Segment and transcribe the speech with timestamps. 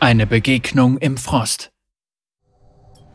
[0.00, 1.72] Eine Begegnung im Frost.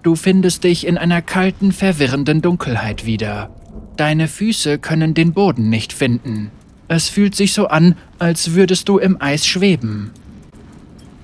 [0.01, 3.55] Du findest dich in einer kalten, verwirrenden Dunkelheit wieder.
[3.95, 6.51] Deine Füße können den Boden nicht finden.
[6.89, 10.11] Es fühlt sich so an, als würdest du im Eis schweben.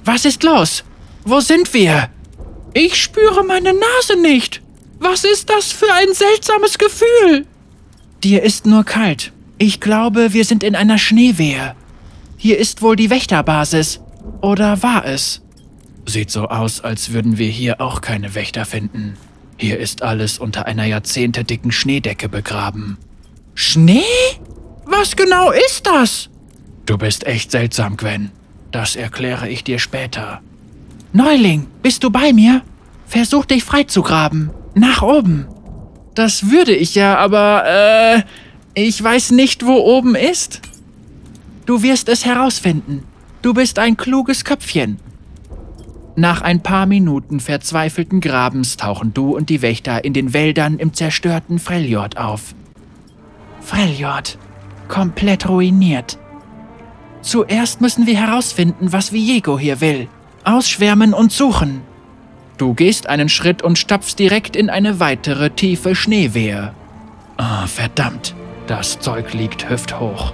[0.06, 0.86] Was ist los?
[1.26, 2.10] Wo sind wir?
[2.74, 4.62] Ich spüre meine Nase nicht.
[5.00, 7.46] Was ist das für ein seltsames Gefühl?
[8.24, 9.34] Dir ist nur kalt.
[9.58, 11.76] Ich glaube, wir sind in einer Schneewehe.
[12.38, 14.00] Hier ist wohl die Wächterbasis.
[14.42, 15.42] Oder war es?
[16.06, 19.18] Sieht so aus, als würden wir hier auch keine Wächter finden.
[19.58, 22.98] Hier ist alles unter einer jahrzehntedicken Schneedecke begraben.
[23.54, 24.04] Schnee?
[24.86, 26.30] Was genau ist das?
[26.86, 28.32] Du bist echt seltsam, Gwen.
[28.72, 30.42] Das erkläre ich dir später.
[31.12, 32.62] Neuling, bist du bei mir?
[33.06, 34.52] Versuch dich freizugraben.
[34.76, 35.48] Nach oben.
[36.16, 38.22] Das würde ich ja, aber äh,
[38.74, 40.62] ich weiß nicht, wo oben ist.
[41.66, 43.04] Du wirst es herausfinden.
[43.42, 45.00] Du bist ein kluges Köpfchen.
[46.20, 50.94] Nach ein paar Minuten verzweifelten Grabens tauchen du und die Wächter in den Wäldern im
[50.94, 52.54] zerstörten Freljord auf.
[53.62, 54.38] Freljord.
[54.90, 56.18] Komplett ruiniert.
[57.22, 60.10] Zuerst müssen wir herausfinden, was Viego hier will.
[60.44, 61.84] Ausschwärmen und suchen.
[62.58, 66.74] Du gehst einen Schritt und stapfst direkt in eine weitere tiefe Schneewehe.
[67.38, 68.36] Ah, verdammt.
[68.68, 70.34] Das Zeug liegt hüfthoch.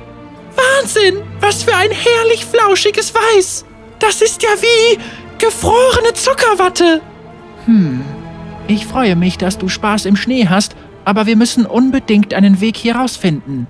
[0.55, 1.22] Wahnsinn!
[1.42, 3.66] Was für ein herrlich flauschiges Weiß!
[3.99, 4.99] Das ist ja wie
[5.38, 7.02] Gefrorene Zuckerwatte!
[7.66, 8.03] Hm,
[8.67, 12.77] ich freue mich, dass du Spaß im Schnee hast, aber wir müssen unbedingt einen Weg
[12.77, 13.67] hier rausfinden.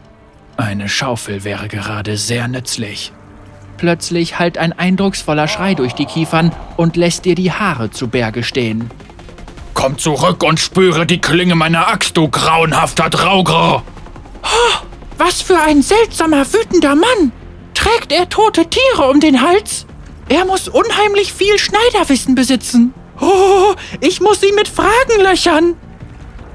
[0.57, 3.11] Eine Schaufel wäre gerade sehr nützlich.
[3.77, 8.43] Plötzlich hallt ein eindrucksvoller Schrei durch die Kiefern und lässt dir die Haare zu Berge
[8.43, 8.89] stehen.
[9.73, 13.83] Komm zurück und spüre die Klinge meiner Axt, du grauenhafter Draugr!
[14.43, 14.85] Oh,
[15.17, 17.33] was für ein seltsamer, wütender Mann!
[17.73, 19.84] Trägt er tote Tiere um den Hals?
[20.29, 22.93] Er muss unheimlich viel Schneiderwissen besitzen.
[23.19, 25.75] Oh, ich muss ihn mit Fragen löchern.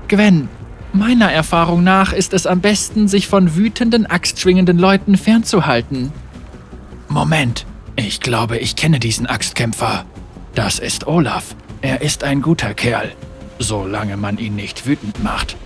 [0.09, 0.49] Gwen,
[0.93, 6.13] meiner Erfahrung nach ist es am besten, sich von wütenden, axtschwingenden Leuten fernzuhalten.
[7.09, 7.65] Moment,
[7.97, 10.05] ich glaube, ich kenne diesen Axtkämpfer.
[10.55, 11.55] Das ist Olaf.
[11.81, 13.13] Er ist ein guter Kerl,
[13.59, 15.57] solange man ihn nicht wütend macht.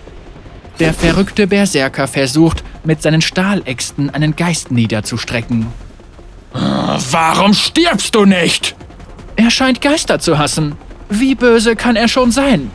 [0.79, 5.67] Der verrückte Berserker versucht, mit seinen Stahläxten einen Geist niederzustrecken.
[7.11, 8.75] Warum stirbst du nicht?
[9.35, 10.75] Er scheint Geister zu hassen.
[11.09, 12.71] Wie böse kann er schon sein?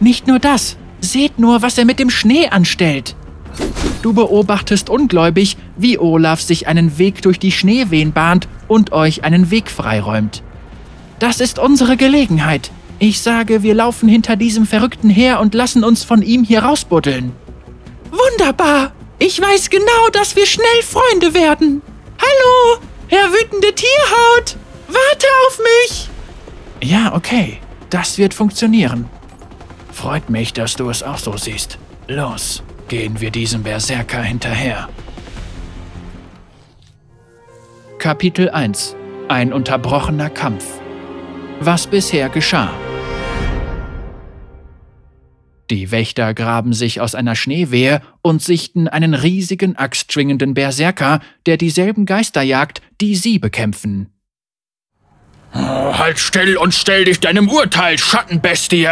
[0.00, 0.76] Nicht nur das.
[1.00, 3.14] Seht nur, was er mit dem Schnee anstellt.
[4.02, 9.50] Du beobachtest ungläubig, wie Olaf sich einen Weg durch die Schneewehen bahnt und euch einen
[9.50, 10.42] Weg freiräumt.
[11.18, 12.70] Das ist unsere Gelegenheit.
[13.00, 17.32] Ich sage, wir laufen hinter diesem Verrückten her und lassen uns von ihm hier rausbuddeln.
[18.10, 18.92] Wunderbar!
[19.20, 21.82] Ich weiß genau, dass wir schnell Freunde werden.
[22.20, 24.56] Hallo, Herr wütende Tierhaut!
[24.86, 26.08] Warte auf mich!
[26.82, 27.58] Ja, okay.
[27.90, 29.08] Das wird funktionieren.
[29.92, 31.78] Freut mich, dass du es auch so siehst.
[32.06, 34.88] Los, gehen wir diesem Berserker hinterher.
[37.98, 38.94] Kapitel 1
[39.28, 40.64] Ein unterbrochener Kampf
[41.60, 42.70] Was bisher geschah
[45.70, 52.06] die Wächter graben sich aus einer Schneewehe und sichten einen riesigen axtschwingenden Berserker, der dieselben
[52.06, 54.12] Geister jagt, die sie bekämpfen.
[55.52, 58.88] Halt still und stell dich deinem Urteil, Schattenbestie!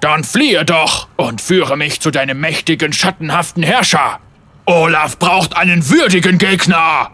[0.00, 4.20] Dann fliehe doch und führe mich zu deinem mächtigen, schattenhaften Herrscher!
[4.66, 7.10] Olaf braucht einen würdigen Gegner!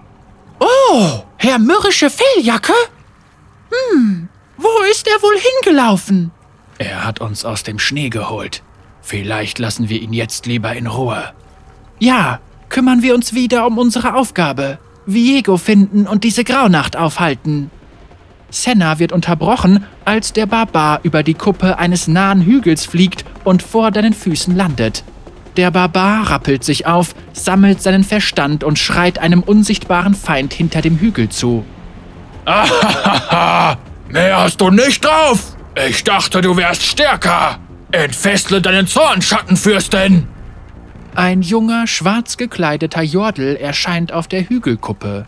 [0.59, 2.75] Oh, Herr mürrische Felljacke?
[3.71, 6.31] Hm, wo ist er wohl hingelaufen?
[6.83, 8.65] Er hat uns aus dem Schnee geholt.
[9.03, 11.33] Vielleicht lassen wir ihn jetzt lieber in Ruhe.
[12.01, 14.81] Ja, kümmern wir uns wieder um unsere Aufgabe.
[15.07, 17.71] Viego finden und diese Graunacht aufhalten.
[18.51, 23.93] Senna wird unterbrochen, als der Barbar über die Kuppe eines nahen Hügels fliegt und vor
[23.93, 25.05] deinen Füßen landet.
[25.57, 30.99] Der Barbar rappelt sich auf, sammelt seinen Verstand und schreit einem unsichtbaren Feind hinter dem
[30.99, 31.65] Hügel zu.
[32.45, 33.79] Ahahaha!
[34.09, 35.52] Mehr hast du nicht drauf!
[35.75, 37.59] Ich dachte, du wärst stärker.
[37.93, 40.29] Entfessle deinen Zorn, Schattenfürstin.
[41.15, 45.27] Ein junger, schwarz gekleideter Jordel erscheint auf der Hügelkuppe.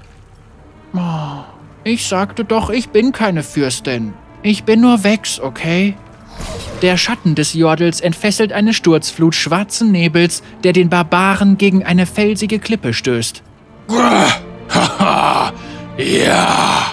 [0.94, 1.44] Oh,
[1.82, 4.14] ich sagte doch, ich bin keine Fürstin.
[4.42, 5.94] Ich bin nur Wex, okay?
[6.82, 12.58] Der Schatten des Jordels entfesselt eine Sturzflut schwarzen Nebels, der den Barbaren gegen eine felsige
[12.58, 13.42] Klippe stößt.
[13.88, 15.52] Haha,
[15.98, 16.92] ja.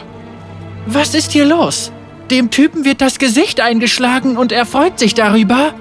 [0.86, 1.92] Was ist hier los?
[2.32, 5.74] Dem Typen wird das Gesicht eingeschlagen und er freut sich darüber.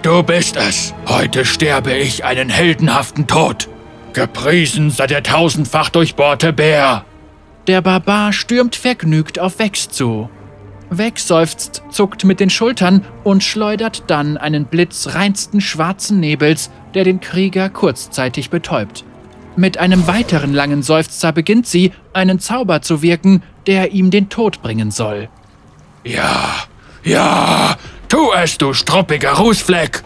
[0.00, 0.94] Du bist es.
[1.06, 3.68] Heute sterbe ich einen heldenhaften Tod.
[4.14, 7.04] Gepriesen sei der tausendfach durchbohrte Bär.
[7.66, 10.30] Der Barbar stürmt vergnügt auf Vex zu.
[10.88, 17.04] Vex seufzt, zuckt mit den Schultern und schleudert dann einen Blitz reinsten schwarzen Nebels, der
[17.04, 19.04] den Krieger kurzzeitig betäubt.
[19.54, 24.62] Mit einem weiteren langen Seufzer beginnt sie, einen Zauber zu wirken, der ihm den Tod
[24.62, 25.28] bringen soll.
[26.04, 26.64] Ja,
[27.02, 27.76] ja,
[28.08, 30.02] tu es, du struppiger Rußfleck!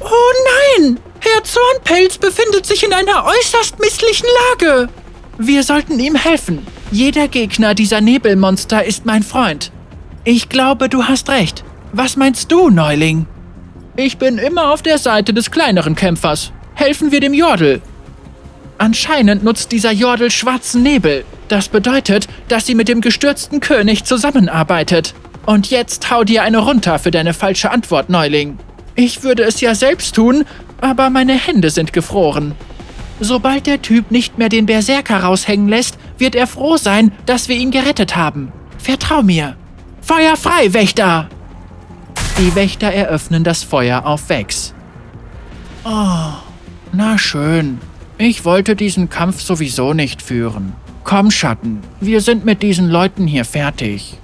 [0.00, 0.32] Oh
[0.78, 1.00] nein!
[1.18, 4.88] Herr Zornpelz befindet sich in einer äußerst misslichen Lage.
[5.38, 6.64] Wir sollten ihm helfen.
[6.92, 9.72] Jeder Gegner dieser Nebelmonster ist mein Freund.
[10.22, 11.64] Ich glaube, du hast recht.
[11.92, 13.26] Was meinst du, Neuling?
[13.96, 16.52] Ich bin immer auf der Seite des kleineren Kämpfers.
[16.74, 17.82] Helfen wir dem Jordel.
[18.78, 21.24] Anscheinend nutzt dieser Jordel schwarzen Nebel.
[21.48, 25.14] Das bedeutet, dass sie mit dem gestürzten König zusammenarbeitet.
[25.46, 28.58] Und jetzt hau dir eine runter für deine falsche Antwort, Neuling.
[28.94, 30.44] Ich würde es ja selbst tun,
[30.80, 32.54] aber meine Hände sind gefroren.
[33.20, 37.56] Sobald der Typ nicht mehr den Berserker raushängen lässt, wird er froh sein, dass wir
[37.56, 38.52] ihn gerettet haben.
[38.78, 39.56] Vertrau mir.
[40.00, 41.28] Feuer frei, Wächter!
[42.38, 44.74] Die Wächter eröffnen das Feuer auf Vex.
[45.84, 46.32] Oh,
[46.92, 47.78] na schön.
[48.18, 50.72] Ich wollte diesen Kampf sowieso nicht führen.
[51.04, 54.18] Komm, Schatten, wir sind mit diesen Leuten hier fertig.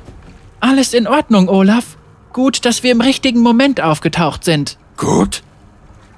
[0.60, 1.96] Alles in Ordnung, Olaf.
[2.32, 4.78] Gut, dass wir im richtigen Moment aufgetaucht sind.
[4.96, 5.42] Gut?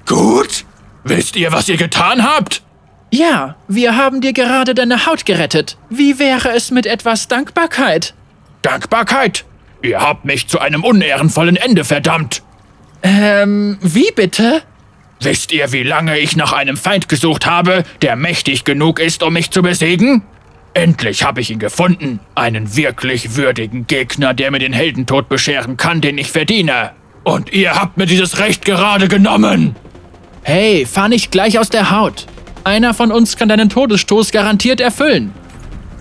[0.05, 0.65] Gut?
[1.03, 2.61] Wisst ihr, was ihr getan habt?
[3.11, 5.77] Ja, wir haben dir gerade deine Haut gerettet.
[5.89, 8.13] Wie wäre es mit etwas Dankbarkeit?
[8.61, 9.45] Dankbarkeit?
[9.81, 12.41] Ihr habt mich zu einem unehrenvollen Ende verdammt.
[13.03, 14.61] Ähm, wie bitte?
[15.19, 19.33] Wisst ihr, wie lange ich nach einem Feind gesucht habe, der mächtig genug ist, um
[19.33, 20.23] mich zu besiegen?
[20.73, 22.19] Endlich habe ich ihn gefunden.
[22.35, 26.91] Einen wirklich würdigen Gegner, der mir den Heldentod bescheren kann, den ich verdiene.
[27.23, 29.75] Und ihr habt mir dieses Recht gerade genommen.
[30.43, 32.25] Hey, fahr nicht gleich aus der Haut.
[32.63, 35.33] Einer von uns kann deinen Todesstoß garantiert erfüllen.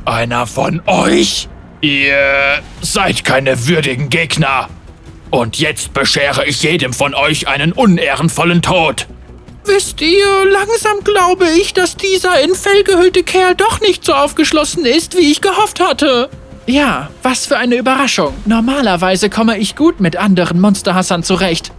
[0.04, 1.48] Einer von euch?
[1.80, 4.68] Ihr seid keine würdigen Gegner.
[5.30, 9.06] Und jetzt beschere ich jedem von euch einen unehrenvollen Tod.
[9.64, 14.84] Wisst ihr, langsam glaube ich, dass dieser in Fell gehüllte Kerl doch nicht so aufgeschlossen
[14.84, 16.28] ist, wie ich gehofft hatte.
[16.66, 18.34] Ja, was für eine Überraschung.
[18.44, 21.72] Normalerweise komme ich gut mit anderen Monsterhassern zurecht.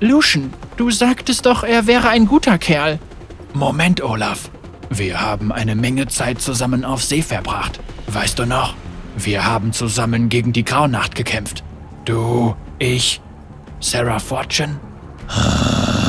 [0.00, 2.98] Lucian, du sagtest doch, er wäre ein guter Kerl.
[3.52, 4.50] Moment, Olaf.
[4.88, 7.80] Wir haben eine Menge Zeit zusammen auf See verbracht.
[8.08, 8.74] Weißt du noch?
[9.16, 11.62] Wir haben zusammen gegen die Graunacht gekämpft.
[12.04, 13.20] Du, ich,
[13.80, 14.80] Sarah Fortune.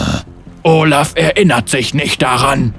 [0.63, 2.73] Olaf erinnert sich nicht daran.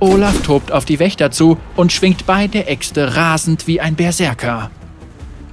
[0.00, 4.70] Olaf tobt auf die Wächter zu und schwingt beide Äxte rasend wie ein Berserker.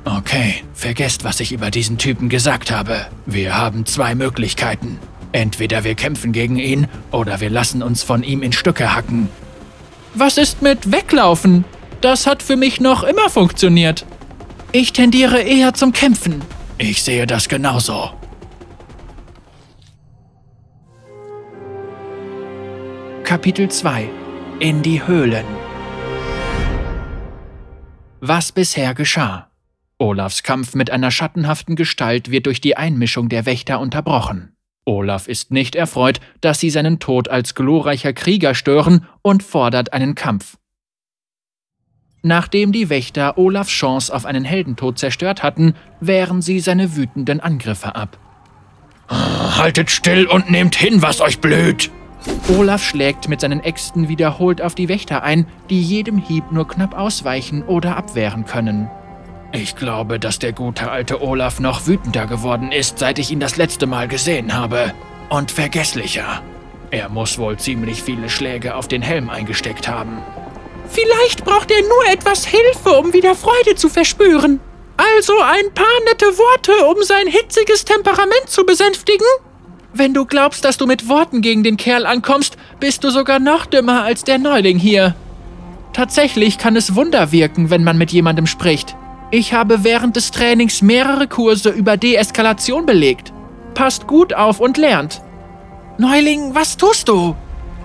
[0.04, 3.06] Okay, vergesst, was ich über diesen Typen gesagt habe.
[3.28, 4.98] Wir haben zwei Möglichkeiten.
[5.31, 9.30] Entweder wir kämpfen gegen ihn oder wir lassen uns von ihm in Stücke hacken.
[10.16, 11.64] Was ist mit Weglaufen?
[12.02, 14.06] Das hat für mich noch immer funktioniert.
[14.72, 16.42] Ich tendiere eher zum Kämpfen.
[16.78, 18.10] Ich sehe das genauso.
[23.31, 24.10] Kapitel 2
[24.60, 25.45] In die Höhlen
[28.19, 29.50] Was bisher geschah
[29.98, 34.57] Olafs Kampf mit einer schattenhaften Gestalt wird durch die Einmischung der Wächter unterbrochen.
[34.83, 40.13] Olaf ist nicht erfreut, dass sie seinen Tod als glorreicher Krieger stören und fordert einen
[40.13, 40.57] Kampf.
[42.23, 47.95] Nachdem die Wächter Olafs Chance auf einen Heldentod zerstört hatten, wehren sie seine wütenden Angriffe
[47.95, 48.18] ab.
[49.07, 51.92] Haltet still und nehmt hin, was euch blüht!
[52.57, 56.97] Olaf schlägt mit seinen Äxten wiederholt auf die Wächter ein, die jedem Hieb nur knapp
[56.97, 58.90] ausweichen oder abwehren können.
[59.54, 63.57] Ich glaube, dass der gute alte Olaf noch wütender geworden ist, seit ich ihn das
[63.57, 64.94] letzte Mal gesehen habe.
[65.30, 66.42] Und vergesslicher.
[66.90, 70.19] Er muss wohl ziemlich viele Schläge auf den Helm eingesteckt haben.
[70.90, 74.59] Vielleicht braucht er nur etwas Hilfe, um wieder Freude zu verspüren.
[74.97, 79.25] Also ein paar nette Worte, um sein hitziges Temperament zu besänftigen?
[79.94, 83.66] Wenn du glaubst, dass du mit Worten gegen den Kerl ankommst, bist du sogar noch
[83.66, 85.16] dümmer als der Neuling hier.
[85.94, 88.95] Tatsächlich kann es Wunder wirken, wenn man mit jemandem spricht.
[89.31, 93.33] Ich habe während des Trainings mehrere Kurse über Deeskalation belegt.
[93.74, 95.21] Passt gut auf und lernt.
[95.98, 97.36] Neuling, was tust du?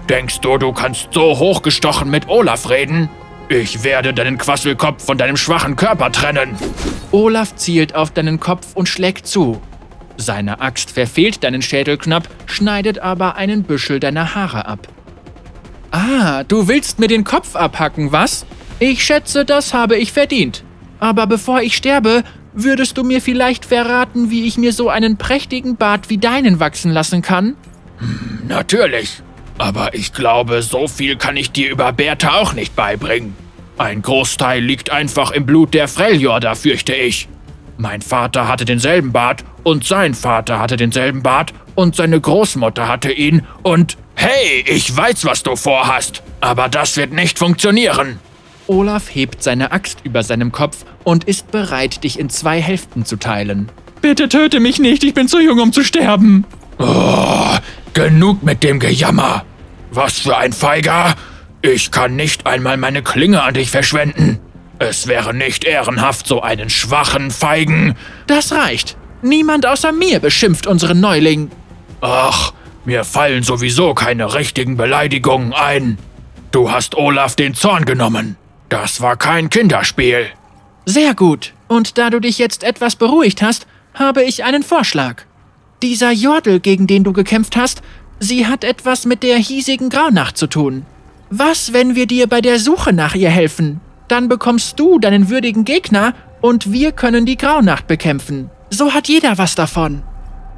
[0.09, 3.09] Denkst du, du kannst so hochgestochen mit Olaf reden?
[3.49, 6.57] Ich werde deinen Quasselkopf von deinem schwachen Körper trennen.
[7.13, 9.61] Olaf zielt auf deinen Kopf und schlägt zu.
[10.17, 14.89] Seine Axt verfehlt deinen Schädel knapp, schneidet aber einen Büschel deiner Haare ab.
[15.91, 18.47] Ah, du willst mir den Kopf abhacken, was?
[18.79, 20.63] Ich schätze, das habe ich verdient.
[21.01, 25.77] Aber bevor ich sterbe, würdest du mir vielleicht verraten, wie ich mir so einen prächtigen
[25.77, 27.55] Bart wie deinen wachsen lassen kann?
[27.99, 29.23] Hm, natürlich.
[29.59, 33.35] Aber ich glaube, so viel kann ich dir über Bertha auch nicht beibringen.
[33.79, 37.29] Ein Großteil liegt einfach im Blut der Freljorda, fürchte ich.
[37.78, 43.12] Mein Vater hatte denselben Bart und sein Vater hatte denselben Bart und seine Großmutter hatte
[43.12, 48.18] ihn und hey, ich weiß, was du vorhast, aber das wird nicht funktionieren.
[48.66, 53.16] Olaf hebt seine Axt über seinem Kopf und ist bereit, dich in zwei Hälften zu
[53.16, 53.71] teilen.
[54.00, 56.45] Bitte töte mich nicht, ich bin zu jung, um zu sterben.
[56.78, 57.56] Oh,
[57.92, 59.45] genug mit dem Gejammer.
[59.90, 61.14] Was für ein Feiger.
[61.62, 64.40] Ich kann nicht einmal meine Klinge an dich verschwenden.
[64.78, 67.95] Es wäre nicht ehrenhaft, so einen schwachen Feigen.
[68.26, 68.97] Das reicht.
[69.23, 71.50] Niemand außer mir beschimpft unseren Neuling.
[72.00, 72.52] Ach,
[72.85, 75.99] mir fallen sowieso keine richtigen Beleidigungen ein.
[76.50, 78.37] Du hast Olaf den Zorn genommen.
[78.68, 80.26] Das war kein Kinderspiel.
[80.85, 81.52] Sehr gut.
[81.68, 85.23] Und da du dich jetzt etwas beruhigt hast, habe ich einen Vorschlag.
[85.83, 87.83] Dieser Jordel, gegen den du gekämpft hast,
[88.21, 90.87] sie hat etwas mit der hiesigen Graunacht zu tun.
[91.30, 93.80] Was, wenn wir dir bei der Suche nach ihr helfen?
[94.09, 98.51] Dann bekommst du deinen würdigen Gegner und wir können die Graunacht bekämpfen.
[98.71, 100.03] So hat jeder was davon.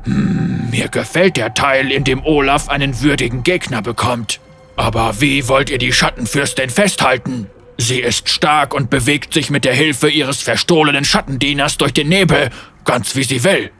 [0.05, 4.41] Hm, mir gefällt der Teil, in dem Olaf einen würdigen Gegner bekommt.
[4.77, 7.49] Aber wie wollt ihr die Schattenfürstin festhalten?
[7.79, 12.51] Sie ist stark und bewegt sich mit der Hilfe ihres verstohlenen Schattendieners durch den Nebel,
[12.85, 13.71] ganz wie sie will.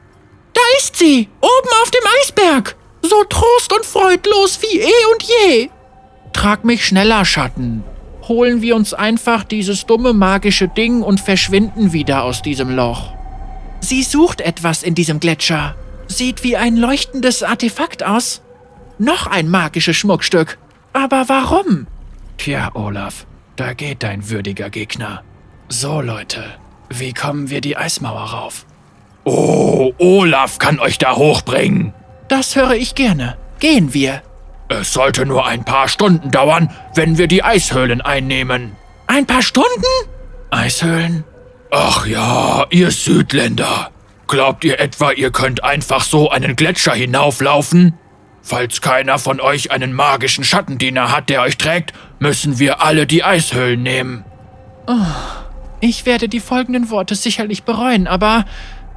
[0.53, 2.75] Da ist sie, oben auf dem Eisberg.
[3.01, 5.69] So trost und freudlos wie eh und je.
[6.33, 7.83] Trag mich schneller, Schatten
[8.29, 13.13] holen wir uns einfach dieses dumme magische Ding und verschwinden wieder aus diesem Loch.
[13.81, 15.75] Sie sucht etwas in diesem Gletscher.
[16.07, 18.41] Sieht wie ein leuchtendes Artefakt aus.
[18.97, 20.57] Noch ein magisches Schmuckstück.
[20.93, 21.87] Aber warum?
[22.37, 25.23] Tja, Olaf, da geht dein würdiger Gegner.
[25.67, 26.43] So, Leute,
[26.89, 28.65] wie kommen wir die Eismauer rauf?
[29.23, 31.93] Oh, Olaf kann euch da hochbringen.
[32.27, 33.37] Das höre ich gerne.
[33.59, 34.21] Gehen wir.
[34.69, 38.75] Es sollte nur ein paar Stunden dauern, wenn wir die Eishöhlen einnehmen.
[39.07, 39.67] Ein paar Stunden?
[40.51, 41.23] Eishöhlen?
[41.71, 43.89] Ach ja, ihr Südländer.
[44.27, 47.97] Glaubt ihr etwa, ihr könnt einfach so einen Gletscher hinauflaufen?
[48.43, 53.23] Falls keiner von euch einen magischen Schattendiener hat, der euch trägt, müssen wir alle die
[53.23, 54.23] Eishöhlen nehmen.
[54.87, 54.93] Oh,
[55.81, 58.45] ich werde die folgenden Worte sicherlich bereuen, aber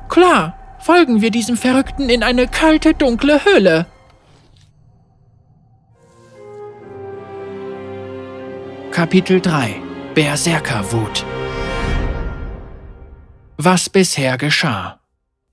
[0.09, 3.87] klar, folgen wir diesem Verrückten in eine kalte, dunkle Höhle.
[8.93, 9.77] Kapitel 3
[10.15, 11.25] Berserkerwut
[13.57, 15.01] Was bisher geschah.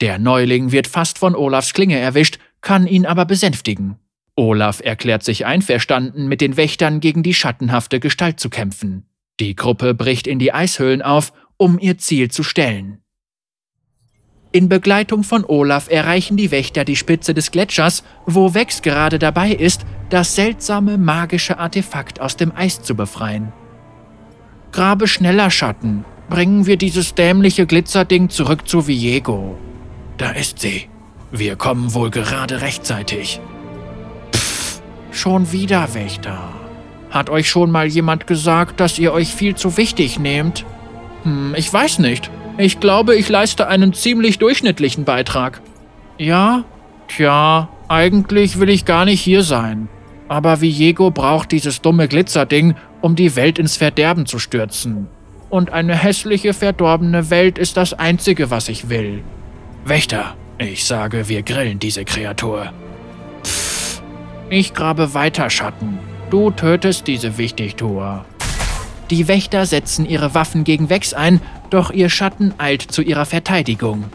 [0.01, 3.96] Der Neuling wird fast von Olafs Klinge erwischt, kann ihn aber besänftigen.
[4.36, 9.05] Olaf erklärt sich einverstanden, mit den Wächtern gegen die schattenhafte Gestalt zu kämpfen.
[9.39, 13.00] Die Gruppe bricht in die Eishöhlen auf, um ihr Ziel zu stellen.
[14.51, 19.51] In Begleitung von Olaf erreichen die Wächter die Spitze des Gletschers, wo Wex gerade dabei
[19.51, 23.51] ist, das seltsame magische Artefakt aus dem Eis zu befreien.
[24.72, 26.06] Grabe schneller, Schatten.
[26.30, 29.58] Bringen wir dieses dämliche Glitzerding zurück zu Viego.
[30.18, 30.88] Da ist sie.
[31.32, 33.39] Wir kommen wohl gerade rechtzeitig.
[34.36, 36.50] Pff, schon wieder Wächter.
[37.10, 40.66] Hat euch schon mal jemand gesagt, dass ihr euch viel zu wichtig nehmt?
[41.24, 42.30] Hm, ich weiß nicht.
[42.58, 45.62] Ich glaube, ich leiste einen ziemlich durchschnittlichen Beitrag.
[46.18, 46.66] Ja?
[47.08, 49.88] Tja, eigentlich will ich gar nicht hier sein.
[50.30, 55.08] Aber Viego braucht dieses dumme Glitzerding, um die Welt ins Verderben zu stürzen.
[55.50, 59.24] Und eine hässliche, verdorbene Welt ist das Einzige, was ich will.
[59.84, 62.72] Wächter, ich sage, wir grillen diese Kreatur.
[63.44, 64.02] Pff,
[64.50, 65.98] ich grabe weiter, Schatten.
[66.30, 68.24] Du tötest diese Wichtigtuer.
[69.10, 74.06] Die Wächter setzen ihre Waffen gegen Wex ein, doch ihr Schatten eilt zu ihrer Verteidigung.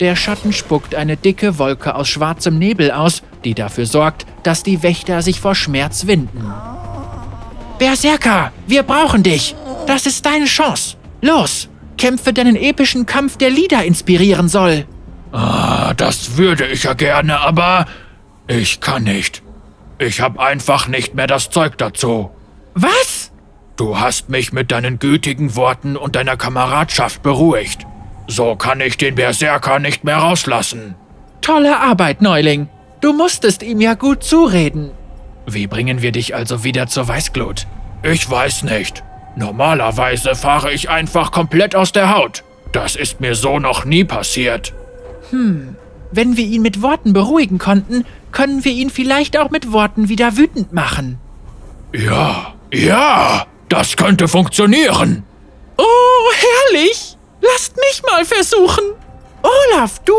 [0.00, 4.82] Der Schatten spuckt eine dicke Wolke aus schwarzem Nebel aus, die dafür sorgt, dass die
[4.82, 6.52] Wächter sich vor Schmerz winden.
[7.78, 9.54] Berserker, wir brauchen dich!
[9.86, 10.96] Das ist deine Chance!
[11.20, 14.86] Los, kämpfe deinen epischen Kampf, der Lieder inspirieren soll!
[15.32, 17.86] Ah, das würde ich ja gerne, aber
[18.46, 19.42] ich kann nicht.
[19.98, 22.30] Ich habe einfach nicht mehr das Zeug dazu.
[22.74, 23.30] Was?
[23.76, 27.86] Du hast mich mit deinen gütigen Worten und deiner Kameradschaft beruhigt.
[28.26, 30.94] So kann ich den Berserker nicht mehr rauslassen.
[31.40, 32.68] Tolle Arbeit, Neuling.
[33.00, 34.90] Du musstest ihm ja gut zureden.
[35.46, 37.66] Wie bringen wir dich also wieder zur Weißglut?
[38.02, 39.02] Ich weiß nicht.
[39.36, 42.42] Normalerweise fahre ich einfach komplett aus der Haut.
[42.72, 44.74] Das ist mir so noch nie passiert.
[45.30, 45.76] Hm,
[46.10, 50.36] wenn wir ihn mit Worten beruhigen konnten, können wir ihn vielleicht auch mit Worten wieder
[50.36, 51.18] wütend machen.
[51.92, 53.46] Ja, ja.
[53.68, 55.24] Das könnte funktionieren.
[55.76, 56.32] Oh,
[56.72, 57.16] herrlich!
[57.40, 58.84] Lasst mich mal versuchen.
[59.42, 60.14] Olaf, du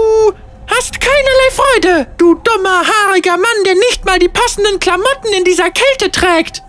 [1.60, 6.62] Freude, du dummer, haariger Mann, der nicht mal die passenden Klamotten in dieser Kälte trägt.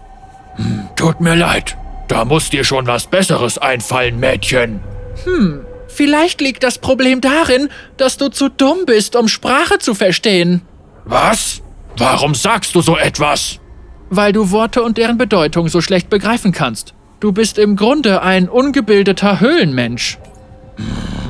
[0.57, 1.77] Hm, tut mir leid.
[2.09, 4.81] Da muss dir schon was Besseres einfallen, Mädchen.
[5.25, 7.69] Hm, vielleicht liegt das Problem darin,
[7.99, 10.63] dass du zu dumm bist, um Sprache zu verstehen.
[11.05, 11.63] Was?
[11.97, 13.61] Warum sagst du so etwas?
[14.09, 16.95] Weil du Worte und deren Bedeutung so schlecht begreifen kannst.
[17.21, 20.19] Du bist im Grunde ein ungebildeter Höhlenmensch.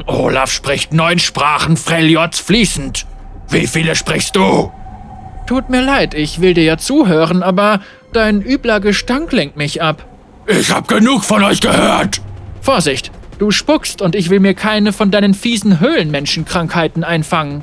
[0.07, 3.07] Olaf spricht neun Sprachen Freljots fließend.
[3.51, 4.71] Wie viele sprichst du?
[5.47, 7.81] Tut mir leid, ich will dir ja zuhören, aber
[8.13, 10.07] dein übler Gestank lenkt mich ab.
[10.47, 12.21] Ich hab genug von euch gehört.
[12.61, 17.63] Vorsicht, du spuckst und ich will mir keine von deinen fiesen Höhlenmenschenkrankheiten einfangen.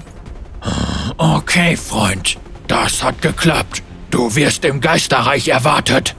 [1.18, 3.84] Okay, Freund, das hat geklappt.
[4.12, 6.16] Du wirst im Geisterreich erwartet.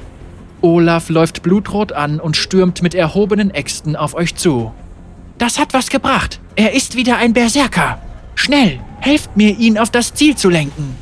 [0.60, 4.72] Olaf läuft blutrot an und stürmt mit erhobenen Äxten auf euch zu.
[5.38, 6.40] Das hat was gebracht.
[6.56, 8.00] Er ist wieder ein Berserker.
[8.34, 10.94] Schnell, helft mir, ihn auf das Ziel zu lenken.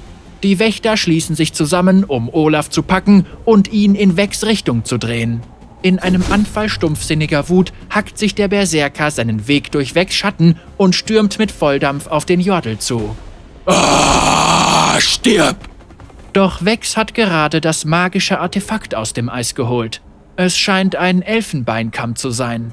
[0.42, 4.98] Die Wächter schließen sich zusammen, um Olaf zu packen und ihn in Wex Richtung zu
[4.98, 5.42] drehen.
[5.82, 10.94] In einem Anfall stumpfsinniger Wut hackt sich der Berserker seinen Weg durch Wex Schatten und
[10.94, 13.16] stürmt mit Volldampf auf den Jordel zu.
[13.66, 15.56] Ah, stirb!
[16.32, 20.02] Doch Wex hat gerade das magische Artefakt aus dem Eis geholt.
[20.36, 22.72] Es scheint ein Elfenbeinkamm zu sein.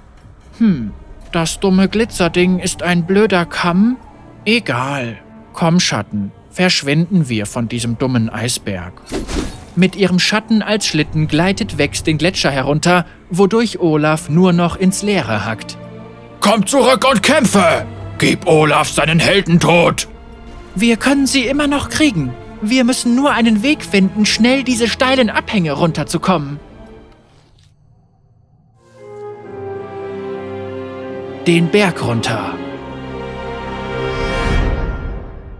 [0.57, 0.91] Hm,
[1.31, 3.97] das dumme Glitzerding ist ein blöder Kamm?
[4.45, 5.17] Egal.
[5.53, 8.93] Komm, Schatten, verschwinden wir von diesem dummen Eisberg.
[9.75, 15.01] Mit ihrem Schatten als Schlitten gleitet Wex den Gletscher herunter, wodurch Olaf nur noch ins
[15.01, 15.77] Leere hackt.
[16.41, 17.85] Komm zurück und kämpfe!
[18.17, 20.07] Gib Olaf seinen Heldentod!
[20.75, 22.33] Wir können sie immer noch kriegen.
[22.61, 26.59] Wir müssen nur einen Weg finden, schnell diese steilen Abhänge runterzukommen.
[31.47, 32.53] Den Berg runter.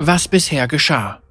[0.05, 1.21] Was bisher geschah.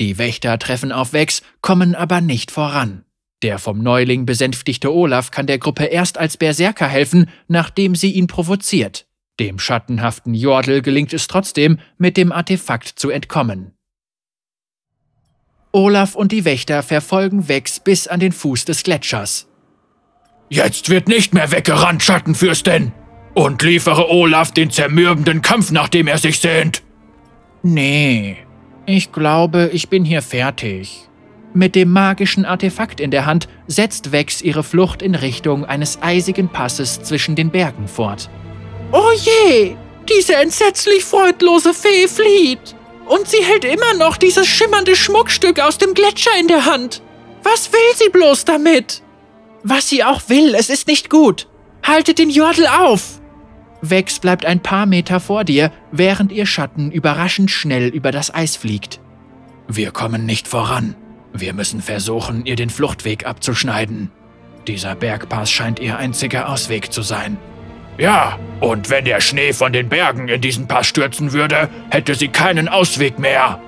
[0.00, 3.04] Die Wächter treffen auf Wex, kommen aber nicht voran.
[3.42, 8.28] Der vom Neuling besänftigte Olaf kann der Gruppe erst als Berserker helfen, nachdem sie ihn
[8.28, 9.06] provoziert.
[9.38, 13.74] Dem schattenhaften Jordel gelingt es trotzdem, mit dem Artefakt zu entkommen.
[15.70, 19.46] Olaf und die Wächter verfolgen Wex bis an den Fuß des Gletschers.
[20.48, 22.92] Jetzt wird nicht mehr weggerannt, Schattenfürstin!
[23.34, 26.82] Und liefere Olaf den zermürbenden Kampf, nach dem er sich sehnt!
[27.62, 28.36] Nee,
[28.86, 31.08] ich glaube, ich bin hier fertig.
[31.54, 36.48] Mit dem magischen Artefakt in der Hand setzt Wex ihre Flucht in Richtung eines eisigen
[36.48, 38.30] Passes zwischen den Bergen fort.
[38.90, 39.76] Oh je!
[40.08, 42.74] Diese entsetzlich freudlose Fee flieht!
[43.06, 47.02] Und sie hält immer noch dieses schimmernde Schmuckstück aus dem Gletscher in der Hand.
[47.42, 49.02] Was will sie bloß damit?
[49.62, 51.48] Was sie auch will, es ist nicht gut.
[51.84, 53.20] Haltet den Jordel auf!
[53.82, 58.56] Wex bleibt ein paar Meter vor dir, während ihr Schatten überraschend schnell über das Eis
[58.56, 59.00] fliegt.
[59.68, 60.94] Wir kommen nicht voran.
[61.32, 64.10] Wir müssen versuchen, ihr den Fluchtweg abzuschneiden.
[64.68, 67.38] Dieser Bergpass scheint ihr einziger Ausweg zu sein.
[67.98, 72.28] Ja, und wenn der Schnee von den Bergen in diesen Pass stürzen würde, hätte sie
[72.28, 73.60] keinen Ausweg mehr.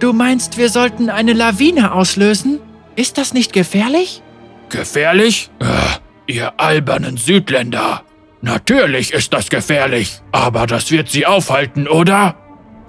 [0.00, 2.58] Du meinst, wir sollten eine Lawine auslösen?
[2.96, 4.22] Ist das nicht gefährlich?
[4.68, 5.50] Gefährlich?
[5.60, 8.02] Äh, ihr albernen Südländer.
[8.42, 12.36] Natürlich ist das gefährlich, aber das wird sie aufhalten, oder?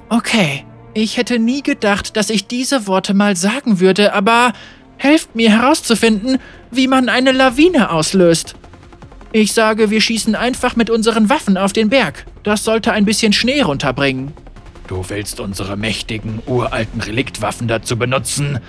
[0.10, 4.54] Okay, ich hätte nie gedacht, dass ich diese Worte mal sagen würde, aber
[4.98, 8.56] helft mir herauszufinden, wie man eine Lawine auslöst.
[9.34, 12.26] Ich sage, wir schießen einfach mit unseren Waffen auf den Berg.
[12.44, 14.34] Das sollte ein bisschen Schnee runterbringen.
[14.88, 18.60] Du willst unsere mächtigen, uralten Reliktwaffen dazu benutzen,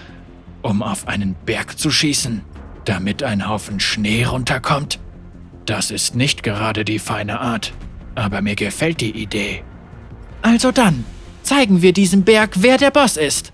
[0.62, 2.42] um auf einen Berg zu schießen,
[2.84, 5.00] damit ein Haufen Schnee runterkommt?
[5.66, 7.72] Das ist nicht gerade die feine Art,
[8.14, 9.62] aber mir gefällt die Idee.
[10.42, 11.04] Also dann,
[11.42, 13.52] zeigen wir diesem Berg, wer der Boss ist.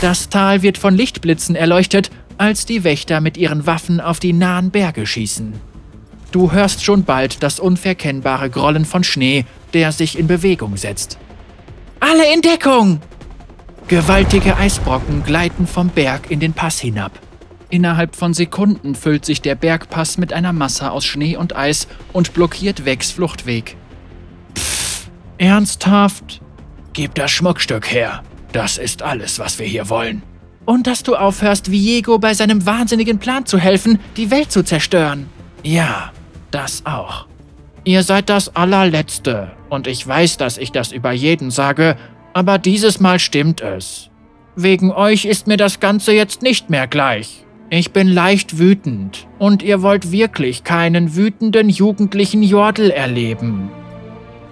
[0.00, 4.70] Das Tal wird von Lichtblitzen erleuchtet, als die Wächter mit ihren Waffen auf die nahen
[4.70, 5.52] Berge schießen.
[6.32, 9.44] Du hörst schon bald das unverkennbare Grollen von Schnee,
[9.74, 11.18] der sich in Bewegung setzt.
[12.00, 13.00] Alle in Deckung!
[13.86, 17.12] Gewaltige Eisbrocken gleiten vom Berg in den Pass hinab.
[17.72, 22.34] Innerhalb von Sekunden füllt sich der Bergpass mit einer Masse aus Schnee und Eis und
[22.34, 23.78] blockiert Wegs Fluchtweg.
[24.54, 25.08] Pff,
[25.38, 26.42] ernsthaft?
[26.92, 28.22] Gib das Schmuckstück her.
[28.52, 30.22] Das ist alles, was wir hier wollen.
[30.66, 35.30] Und dass du aufhörst, Viego bei seinem wahnsinnigen Plan zu helfen, die Welt zu zerstören.
[35.62, 36.12] Ja,
[36.50, 37.26] das auch.
[37.84, 41.96] Ihr seid das allerletzte, und ich weiß, dass ich das über jeden sage,
[42.34, 44.10] aber dieses Mal stimmt es.
[44.56, 47.46] Wegen euch ist mir das Ganze jetzt nicht mehr gleich.
[47.74, 53.70] Ich bin leicht wütend, und ihr wollt wirklich keinen wütenden jugendlichen Jordel erleben.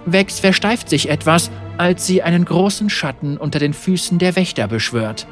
[0.07, 5.27] Wex versteift sich etwas, als sie einen großen Schatten unter den Füßen der Wächter beschwört.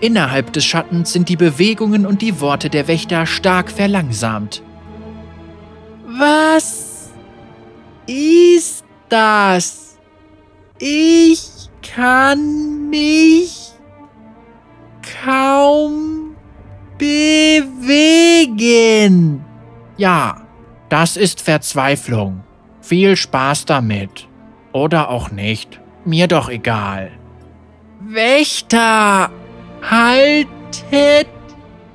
[0.00, 4.62] Innerhalb des Schattens sind die Bewegungen und die Worte der Wächter stark verlangsamt.
[6.18, 7.10] Was
[8.06, 9.98] ist das?
[10.78, 13.72] Ich kann mich
[15.22, 16.23] kaum
[16.98, 18.64] bewegen.
[19.96, 20.42] Ja,
[20.88, 22.42] das ist Verzweiflung.
[22.80, 24.28] Viel Spaß damit.
[24.72, 25.80] Oder auch nicht.
[26.04, 27.12] Mir doch egal.
[28.00, 29.30] Wächter,
[29.82, 31.28] haltet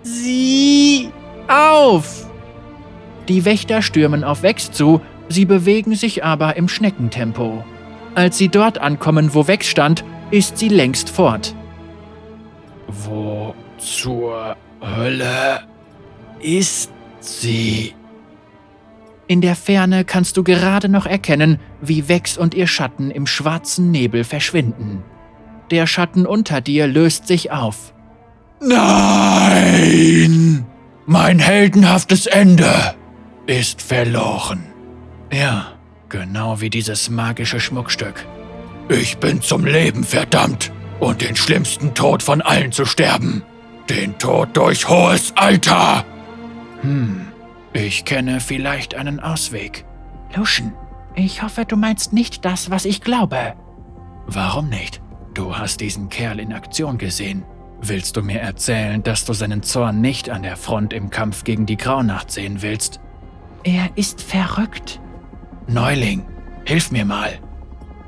[0.02, 1.10] sie
[1.48, 2.28] auf!
[3.28, 7.64] Die Wächter stürmen auf Wex zu, sie bewegen sich aber im Schneckentempo.
[8.16, 11.54] Als sie dort ankommen, wo Wex stand, ist sie längst fort.
[12.88, 15.62] Wo zur Hölle
[16.42, 17.94] ist sie?
[19.28, 23.92] In der Ferne kannst du gerade noch erkennen, wie Wex und ihr Schatten im schwarzen
[23.92, 25.04] Nebel verschwinden.
[25.70, 27.94] Der Schatten unter dir löst sich auf.
[28.62, 29.80] Nein!
[31.06, 32.96] Mein heldenhaftes Ende
[33.46, 34.64] ist verloren.
[35.32, 35.74] Ja,
[36.10, 38.26] genau wie dieses magische Schmuckstück.
[38.90, 43.44] Ich bin zum Leben verdammt und den schlimmsten Tod von allen zu sterben.
[43.90, 46.06] Den Tod durch hohes Alter.
[46.82, 47.26] Hm,
[47.74, 49.84] ich kenne vielleicht einen Ausweg.
[50.36, 50.74] Luschen,
[51.16, 53.56] ich hoffe, du meinst nicht das, was ich glaube.
[54.28, 55.02] Warum nicht?
[55.34, 57.44] Du hast diesen Kerl in Aktion gesehen.
[57.82, 61.66] Willst du mir erzählen, dass du seinen Zorn nicht an der Front im Kampf gegen
[61.66, 63.00] die Graunacht sehen willst?
[63.64, 65.00] Er ist verrückt.
[65.68, 66.26] Neuling,
[66.64, 67.40] hilf mir mal.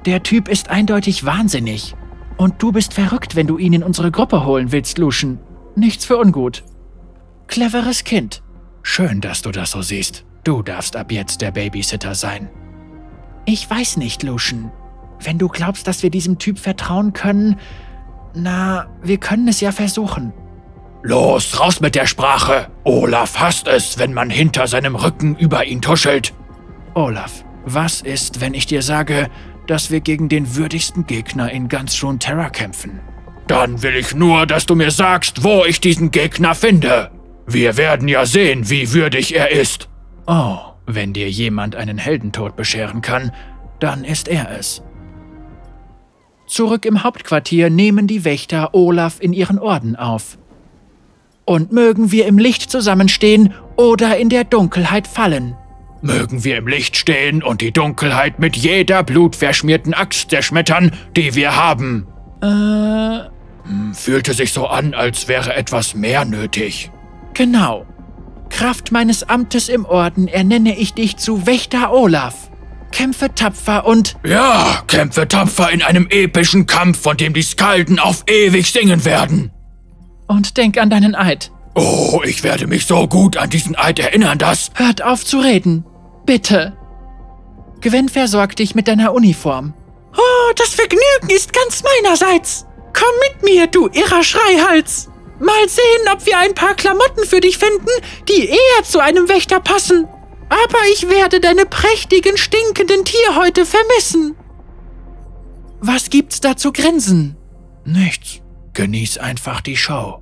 [0.05, 1.95] Der Typ ist eindeutig wahnsinnig.
[2.37, 5.39] Und du bist verrückt, wenn du ihn in unsere Gruppe holen willst, Luschen.
[5.75, 6.63] Nichts für ungut.
[7.47, 8.41] Cleveres Kind.
[8.83, 10.25] Schön, dass du das so siehst.
[10.43, 12.49] Du darfst ab jetzt der Babysitter sein.
[13.45, 14.71] Ich weiß nicht, Luschen.
[15.23, 17.59] Wenn du glaubst, dass wir diesem Typ vertrauen können,
[18.33, 20.33] na, wir können es ja versuchen.
[21.03, 22.67] Los, raus mit der Sprache!
[22.83, 26.33] Olaf hasst es, wenn man hinter seinem Rücken über ihn tuschelt.
[26.93, 29.29] Olaf, was ist, wenn ich dir sage,
[29.67, 32.99] dass wir gegen den würdigsten Gegner in ganz Terra kämpfen?
[33.47, 37.11] Dann will ich nur, dass du mir sagst, wo ich diesen Gegner finde.
[37.47, 39.89] Wir werden ja sehen, wie würdig er ist.
[40.27, 43.31] Oh, wenn dir jemand einen Heldentod bescheren kann,
[43.79, 44.81] dann ist er es.
[46.47, 50.37] Zurück im Hauptquartier nehmen die Wächter Olaf in ihren Orden auf.
[51.45, 55.55] Und mögen wir im Licht zusammenstehen oder in der Dunkelheit fallen.
[56.01, 61.55] Mögen wir im Licht stehen und die Dunkelheit mit jeder blutverschmierten Axt zerschmettern, die wir
[61.55, 62.07] haben.
[62.41, 63.29] Äh.
[63.93, 66.91] Fühlte sich so an, als wäre etwas mehr nötig.
[67.33, 67.85] Genau.
[68.49, 72.51] Kraft meines Amtes im Orden ernenne ich dich zu Wächter Olaf.
[72.91, 74.17] Kämpfe tapfer und.
[74.25, 79.51] Ja, kämpfe tapfer in einem epischen Kampf, von dem die Skalden auf ewig singen werden.
[80.27, 81.51] Und denk an deinen Eid.
[81.75, 84.71] Oh, ich werde mich so gut an diesen Eid erinnern, dass.
[84.75, 85.85] Hört auf zu reden.
[86.25, 86.73] Bitte.
[87.79, 89.73] Gwen versorgt dich mit deiner Uniform.
[90.15, 92.65] Oh, das Vergnügen ist ganz meinerseits.
[92.93, 95.09] Komm mit mir, du irrer Schreihals.
[95.39, 97.89] Mal sehen, ob wir ein paar Klamotten für dich finden,
[98.27, 100.07] die eher zu einem Wächter passen.
[100.49, 104.35] Aber ich werde deine prächtigen, stinkenden Tierhäute vermissen.
[105.79, 107.37] Was gibt's da zu grinsen?
[107.85, 108.41] Nichts.
[108.73, 110.21] Genieß einfach die Show.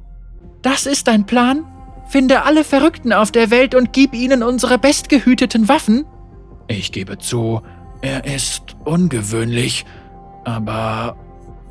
[0.61, 1.65] Das ist dein Plan?
[2.07, 6.05] Finde alle Verrückten auf der Welt und gib ihnen unsere bestgehüteten Waffen?
[6.67, 7.61] Ich gebe zu,
[8.01, 9.85] er ist ungewöhnlich,
[10.45, 11.17] aber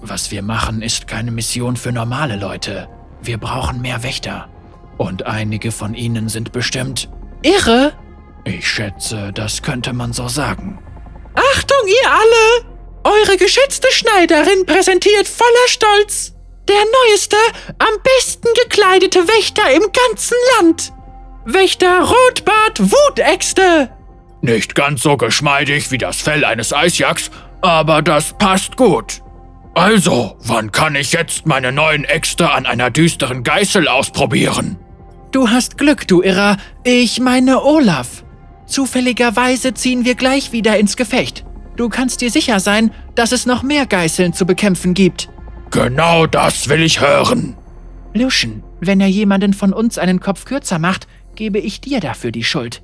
[0.01, 2.89] was wir machen, ist keine Mission für normale Leute.
[3.21, 4.49] Wir brauchen mehr Wächter.
[4.97, 7.09] Und einige von ihnen sind bestimmt
[7.43, 7.93] irre.
[8.45, 10.79] Ich schätze, das könnte man so sagen.
[11.35, 12.79] Achtung, ihr alle!
[13.05, 16.35] Eure geschätzte Schneiderin präsentiert voller Stolz
[16.69, 17.37] der neueste,
[17.79, 20.93] am besten gekleidete Wächter im ganzen Land.
[21.45, 23.91] Wächter Rotbart Wutäxte.
[24.41, 29.23] Nicht ganz so geschmeidig wie das Fell eines Eisjacks, aber das passt gut.
[29.75, 34.77] Also, wann kann ich jetzt meine neuen Äxte an einer düsteren Geißel ausprobieren?
[35.31, 36.57] Du hast Glück, du Irrer.
[36.85, 38.25] Ich meine Olaf.
[38.67, 41.45] Zufälligerweise ziehen wir gleich wieder ins Gefecht.
[41.77, 45.29] Du kannst dir sicher sein, dass es noch mehr Geißeln zu bekämpfen gibt.
[45.71, 47.57] Genau das will ich hören.
[48.15, 52.45] Luschen, wenn er jemanden von uns einen Kopf kürzer macht, gebe ich dir dafür die
[52.45, 52.83] Schuld.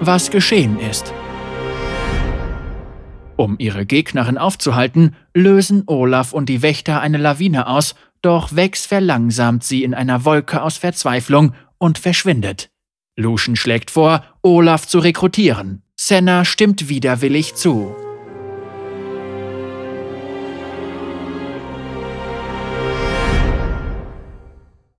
[0.00, 1.12] Was geschehen ist.
[3.36, 9.64] Um ihre Gegnerin aufzuhalten, lösen Olaf und die Wächter eine Lawine aus doch Vex verlangsamt
[9.64, 12.70] sie in einer Wolke aus Verzweiflung und verschwindet.
[13.16, 15.82] Lucian schlägt vor, Olaf zu rekrutieren.
[15.96, 17.94] Senna stimmt widerwillig zu.